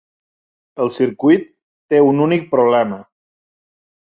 [0.85, 1.45] El circuit
[1.95, 2.99] té un únic problema.